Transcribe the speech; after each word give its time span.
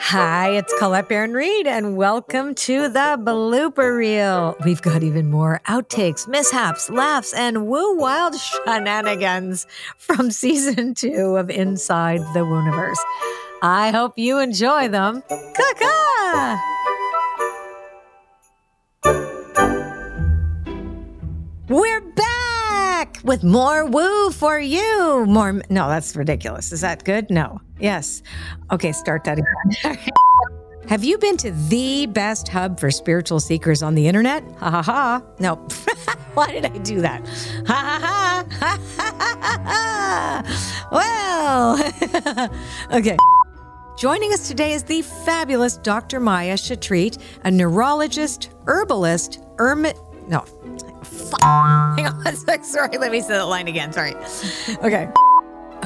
Hi, 0.00 0.50
it's 0.50 0.72
Colette 0.78 1.08
Baron 1.08 1.32
Reid, 1.32 1.66
and 1.66 1.96
welcome 1.96 2.54
to 2.56 2.88
the 2.88 3.18
blooper 3.20 3.96
reel. 3.96 4.56
We've 4.64 4.82
got 4.82 5.02
even 5.02 5.30
more 5.30 5.60
outtakes, 5.66 6.28
mishaps, 6.28 6.90
laughs, 6.90 7.32
and 7.32 7.66
woo 7.66 7.96
wild 7.96 8.34
shenanigans 8.36 9.66
from 9.96 10.30
season 10.30 10.94
two 10.94 11.36
of 11.36 11.48
Inside 11.48 12.20
the 12.34 12.40
Wooniverse. 12.40 12.98
I 13.62 13.90
hope 13.90 14.18
you 14.18 14.38
enjoy 14.38 14.88
them. 14.88 15.22
Caca! 15.30 16.73
With 23.24 23.42
more 23.42 23.86
woo 23.86 24.30
for 24.30 24.60
you. 24.60 25.24
More, 25.26 25.54
no, 25.70 25.88
that's 25.88 26.14
ridiculous. 26.14 26.72
Is 26.72 26.82
that 26.82 27.04
good? 27.04 27.30
No. 27.30 27.58
Yes. 27.80 28.22
Okay, 28.70 28.92
start 28.92 29.24
that 29.24 29.38
again. 29.38 29.98
Have 30.88 31.02
you 31.02 31.16
been 31.16 31.38
to 31.38 31.50
the 31.50 32.04
best 32.04 32.48
hub 32.48 32.78
for 32.78 32.90
spiritual 32.90 33.40
seekers 33.40 33.82
on 33.82 33.94
the 33.94 34.06
internet? 34.06 34.44
Ha 34.58 34.70
ha 34.70 34.82
ha. 34.82 35.22
No. 35.38 35.54
Why 36.34 36.52
did 36.52 36.66
I 36.66 36.76
do 36.78 37.00
that? 37.00 37.26
Ha 37.66 37.74
ha 37.74 37.98
ha. 37.98 38.46
Ha 38.60 38.78
ha 39.00 39.62
ha. 39.64 40.84
Well, 40.92 42.50
okay. 42.98 43.16
Joining 43.96 44.34
us 44.34 44.48
today 44.48 44.72
is 44.74 44.82
the 44.82 45.00
fabulous 45.00 45.78
Dr. 45.78 46.20
Maya 46.20 46.58
Shetreat, 46.58 47.16
a 47.44 47.50
neurologist, 47.50 48.50
herbalist, 48.66 49.40
hermit. 49.56 49.98
No. 50.28 50.40
Fuck. 51.02 51.40
Hang 51.42 52.06
on. 52.06 52.62
Sorry, 52.62 52.98
let 52.98 53.12
me 53.12 53.20
say 53.20 53.34
that 53.34 53.46
line 53.46 53.68
again. 53.68 53.92
Sorry. 53.92 54.14
Okay. 54.82 55.08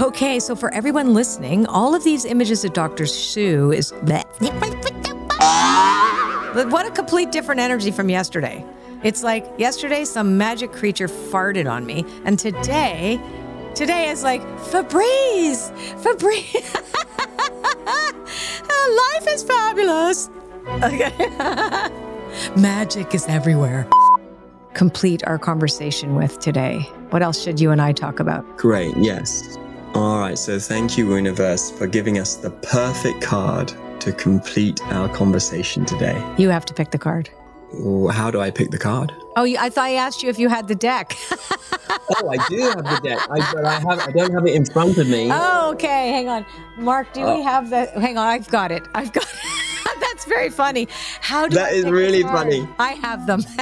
Okay, 0.00 0.40
so 0.40 0.56
for 0.56 0.72
everyone 0.72 1.12
listening, 1.12 1.66
all 1.66 1.94
of 1.94 2.02
these 2.02 2.24
images 2.24 2.64
of 2.64 2.72
Dr. 2.72 3.04
Sue 3.04 3.72
is. 3.72 3.92
What 6.70 6.86
a 6.86 6.90
complete 6.90 7.30
different 7.30 7.60
energy 7.60 7.90
from 7.90 8.08
yesterday. 8.08 8.64
It's 9.02 9.22
like 9.22 9.46
yesterday, 9.58 10.04
some 10.04 10.38
magic 10.38 10.72
creature 10.72 11.08
farted 11.08 11.70
on 11.70 11.84
me, 11.84 12.06
and 12.24 12.38
today, 12.38 13.20
today 13.74 14.08
is 14.10 14.22
like 14.22 14.40
Febreze, 14.70 15.70
Febreze. 16.02 16.78
Life 18.92 19.26
is 19.28 19.42
fabulous. 19.42 20.30
Okay. 20.82 21.12
Magic 22.56 23.14
is 23.14 23.26
everywhere. 23.26 23.86
Complete 24.74 25.22
our 25.26 25.38
conversation 25.38 26.14
with 26.14 26.38
today. 26.40 26.80
What 27.10 27.22
else 27.22 27.42
should 27.42 27.60
you 27.60 27.70
and 27.70 27.80
I 27.82 27.92
talk 27.92 28.20
about? 28.20 28.56
Great, 28.56 28.96
yes. 28.96 29.58
All 29.94 30.18
right, 30.20 30.38
so 30.38 30.58
thank 30.58 30.96
you, 30.96 31.14
Universe, 31.14 31.70
for 31.70 31.86
giving 31.86 32.18
us 32.18 32.36
the 32.36 32.50
perfect 32.50 33.20
card 33.20 33.72
to 34.00 34.12
complete 34.12 34.80
our 34.86 35.08
conversation 35.10 35.84
today. 35.84 36.20
You 36.38 36.48
have 36.48 36.64
to 36.66 36.74
pick 36.74 36.90
the 36.90 36.98
card. 36.98 37.28
How 38.10 38.30
do 38.30 38.40
I 38.40 38.50
pick 38.50 38.70
the 38.70 38.78
card? 38.78 39.12
Oh, 39.36 39.44
I 39.44 39.68
thought 39.70 39.84
I 39.84 39.94
asked 39.94 40.22
you 40.22 40.28
if 40.30 40.38
you 40.38 40.48
had 40.48 40.68
the 40.68 40.74
deck. 40.74 41.16
Oh, 42.20 42.28
I 42.28 42.36
do 42.48 42.58
have 42.60 42.84
the 42.84 43.00
deck, 43.02 43.18
I, 43.30 43.52
but 43.54 43.64
I 43.64 43.74
have 43.80 43.98
I 44.00 44.10
don't 44.12 44.32
have 44.32 44.46
it 44.46 44.54
in 44.54 44.64
front 44.64 44.98
of 44.98 45.08
me. 45.08 45.28
oh, 45.30 45.70
okay. 45.72 46.10
Hang 46.10 46.28
on. 46.28 46.44
Mark, 46.78 47.12
do 47.12 47.20
we 47.20 47.26
Oh. 47.26 47.42
have 47.42 47.70
the. 47.70 47.86
Hang 47.86 48.18
on. 48.18 48.26
I've 48.26 48.48
got 48.48 48.70
it. 48.72 48.82
I've 48.94 49.12
got 49.12 49.24
That's 50.22 50.32
very 50.38 50.50
funny. 50.50 50.86
How 51.20 51.48
do 51.48 51.56
That 51.56 51.72
I 51.72 51.74
is 51.74 51.84
really 51.86 52.22
funny. 52.22 52.64
I 52.78 52.92
have 52.92 53.26
them. 53.26 53.42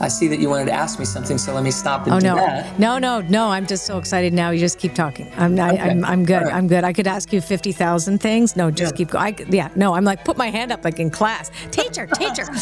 I 0.00 0.08
see 0.08 0.26
that 0.26 0.40
you 0.40 0.48
wanted 0.48 0.64
to 0.66 0.72
ask 0.72 0.98
me 0.98 1.04
something, 1.04 1.38
so 1.38 1.54
let 1.54 1.62
me 1.62 1.70
stop 1.70 2.06
and 2.06 2.16
Oh 2.16 2.18
do 2.18 2.26
no, 2.26 2.34
that. 2.34 2.80
no, 2.80 2.98
no, 2.98 3.20
no! 3.20 3.50
I'm 3.50 3.64
just 3.64 3.86
so 3.86 3.96
excited 3.98 4.32
now. 4.32 4.50
You 4.50 4.58
just 4.58 4.80
keep 4.80 4.92
talking. 4.92 5.30
I'm, 5.36 5.56
I, 5.60 5.78
I'm, 5.78 6.04
I'm 6.04 6.24
good. 6.24 6.38
All 6.38 6.44
right. 6.46 6.54
I'm 6.54 6.66
good. 6.66 6.82
I 6.82 6.92
could 6.92 7.06
ask 7.06 7.32
you 7.32 7.40
fifty 7.40 7.70
thousand 7.70 8.18
things. 8.18 8.56
No, 8.56 8.72
just 8.72 8.94
Yeah. 8.94 8.96
keep 8.96 9.10
going. 9.10 9.36
I, 9.38 9.44
yeah, 9.50 9.68
no, 9.76 9.94
I'm 9.94 10.02
like 10.04 10.24
put 10.24 10.36
my 10.36 10.50
hand 10.50 10.72
up 10.72 10.84
like 10.84 10.98
in 10.98 11.10
class. 11.10 11.52
Teacher, 11.70 12.08
teacher. 12.08 12.44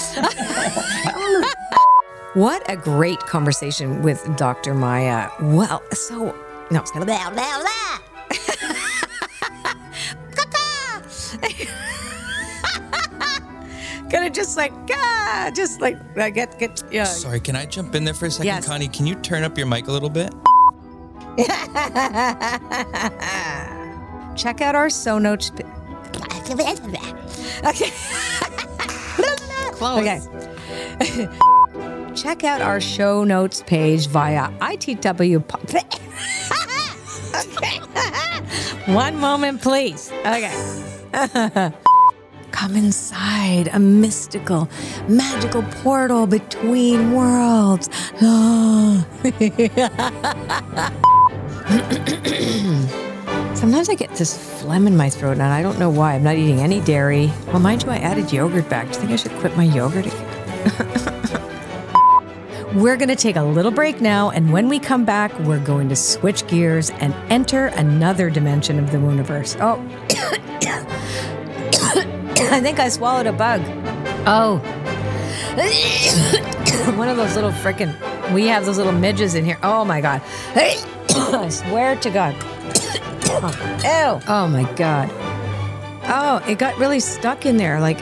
what 2.34 2.62
a 2.70 2.76
great 2.76 3.18
conversation 3.20 4.02
with 4.02 4.22
Dr. 4.36 4.74
Maya. 4.74 5.30
Well, 5.40 5.82
so 5.92 6.34
no, 6.70 6.82
blah, 6.92 7.04
blah, 7.04 7.30
blah. 7.30 7.98
Just 14.32 14.56
like 14.56 14.72
ah, 14.90 15.50
just 15.54 15.80
like 15.80 15.96
uh, 16.16 16.30
get 16.30 16.58
get 16.58 16.82
yeah. 16.90 17.04
Sorry, 17.04 17.40
can 17.40 17.56
I 17.56 17.66
jump 17.66 17.94
in 17.94 18.04
there 18.04 18.14
for 18.14 18.26
a 18.26 18.30
second, 18.30 18.46
Yes. 18.46 18.66
Connie? 18.66 18.88
Can 18.88 19.06
you 19.06 19.14
turn 19.16 19.42
up 19.44 19.56
your 19.58 19.66
mic 19.66 19.86
a 19.88 19.92
little 19.92 20.10
bit? 20.10 20.32
Check 24.36 24.60
out 24.60 24.74
our 24.74 24.90
show 24.90 25.18
notes. 25.18 25.50
p- 25.56 25.62
Okay. 27.64 27.90
Okay. 29.82 30.20
Check 32.14 32.44
out 32.44 32.60
our 32.60 32.80
show 32.80 33.24
notes 33.24 33.62
page 33.66 34.06
via 34.08 34.48
ITW. 34.60 35.46
po- 35.46 35.58
okay. 35.64 35.82
One 38.92 39.16
moment, 39.18 39.62
please. 39.62 40.10
Okay. 40.24 41.72
Come 42.62 42.76
inside 42.76 43.70
a 43.72 43.80
mystical, 43.80 44.68
magical 45.08 45.64
portal 45.82 46.28
between 46.28 47.10
worlds. 47.12 47.90
Sometimes 53.58 53.88
I 53.88 53.96
get 53.96 54.14
this 54.14 54.60
phlegm 54.60 54.86
in 54.86 54.96
my 54.96 55.10
throat, 55.10 55.32
and 55.32 55.42
I 55.42 55.60
don't 55.60 55.80
know 55.80 55.90
why. 55.90 56.14
I'm 56.14 56.22
not 56.22 56.36
eating 56.36 56.60
any 56.60 56.80
dairy. 56.82 57.32
Well, 57.48 57.58
mind 57.58 57.82
you, 57.82 57.90
I 57.90 57.96
added 57.96 58.32
yogurt 58.32 58.68
back. 58.68 58.86
Do 58.86 58.92
you 58.92 59.00
think 59.00 59.10
I 59.10 59.16
should 59.16 59.32
quit 59.40 59.56
my 59.56 59.64
yogurt 59.64 60.06
again? 60.06 60.28
we're 62.76 62.96
going 62.96 63.08
to 63.08 63.16
take 63.16 63.34
a 63.34 63.42
little 63.42 63.72
break 63.72 64.00
now, 64.00 64.30
and 64.30 64.52
when 64.52 64.68
we 64.68 64.78
come 64.78 65.04
back, 65.04 65.36
we're 65.40 65.58
going 65.58 65.88
to 65.88 65.96
switch 65.96 66.46
gears 66.46 66.90
and 66.90 67.12
enter 67.28 67.66
another 67.66 68.30
dimension 68.30 68.78
of 68.78 68.92
the 68.92 69.00
universe. 69.00 69.56
Oh, 69.58 69.84
I 72.50 72.60
think 72.60 72.78
I 72.78 72.88
swallowed 72.88 73.26
a 73.26 73.32
bug. 73.32 73.62
Oh. 74.26 74.58
One 76.96 77.08
of 77.08 77.16
those 77.16 77.34
little 77.34 77.52
frickin' 77.52 77.94
we 78.32 78.46
have 78.46 78.64
those 78.64 78.78
little 78.78 78.92
midges 78.92 79.34
in 79.34 79.44
here. 79.44 79.58
Oh 79.62 79.84
my 79.84 80.00
god. 80.00 80.22
I 80.54 81.48
swear 81.50 81.96
to 81.96 82.10
God. 82.10 82.34
Ew. 83.84 84.20
Oh 84.28 84.48
my 84.50 84.70
god. 84.74 85.10
Oh, 86.04 86.42
it 86.48 86.58
got 86.58 86.76
really 86.78 87.00
stuck 87.00 87.46
in 87.46 87.56
there. 87.56 87.80
Like 87.80 87.98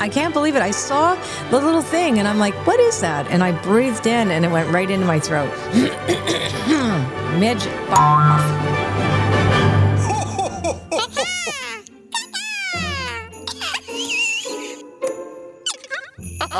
I 0.00 0.08
can't 0.08 0.32
believe 0.32 0.56
it. 0.56 0.62
I 0.62 0.70
saw 0.70 1.14
the 1.50 1.60
little 1.60 1.82
thing 1.82 2.18
and 2.18 2.26
I'm 2.26 2.38
like, 2.38 2.54
what 2.66 2.80
is 2.80 3.00
that? 3.00 3.28
And 3.28 3.42
I 3.42 3.52
breathed 3.62 4.06
in 4.06 4.30
and 4.30 4.44
it 4.44 4.50
went 4.50 4.72
right 4.72 4.90
into 4.90 5.06
my 5.06 5.20
throat. 5.20 5.50
Midget. 7.38 7.72
Oh 16.54 16.58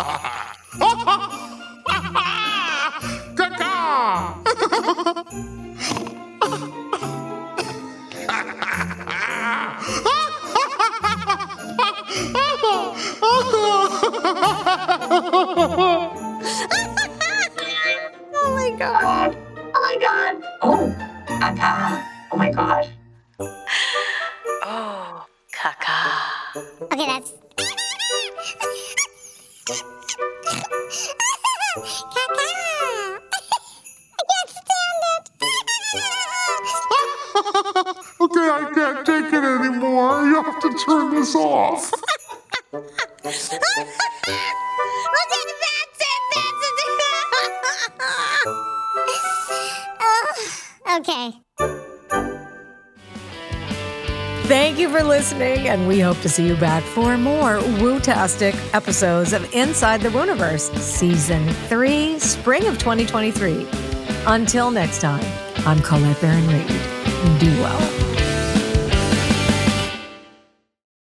my 18.54 18.70
god. 18.78 19.36
Oh 19.74 19.80
my 19.82 19.96
god. 20.00 20.36
Oh, 20.62 20.94
caca. 21.26 22.02
Oh 22.32 22.36
my 22.38 22.50
god. 22.50 22.88
Oh, 24.62 25.26
caca. 25.52 26.16
Okay, 26.92 27.06
that's. 27.06 27.51
Okay, 38.20 38.48
I 38.48 38.70
can't 38.74 39.06
take 39.06 39.32
it 39.32 39.42
anymore. 39.42 40.22
You 40.22 40.42
have 40.42 40.60
to 40.60 40.78
turn 40.84 41.14
this 41.14 41.34
off. 41.34 41.90
Thank 54.46 54.78
you 54.78 54.90
for 54.90 55.02
listening, 55.02 55.68
and 55.68 55.86
we 55.86 56.00
hope 56.00 56.20
to 56.20 56.28
see 56.28 56.46
you 56.46 56.56
back 56.56 56.82
for 56.82 57.16
more 57.16 57.60
woo-tastic 57.80 58.54
episodes 58.74 59.32
of 59.32 59.54
Inside 59.54 60.00
the 60.00 60.08
Wooniverse, 60.08 60.76
Season 60.78 61.48
3, 61.48 62.18
Spring 62.18 62.66
of 62.66 62.76
2023. 62.76 63.66
Until 64.26 64.70
next 64.70 65.00
time, 65.00 65.24
I'm 65.64 65.80
Colette 65.80 66.20
Baron 66.20 66.46
Reid. 66.48 66.68
Do 67.38 67.50
well. 67.62 68.01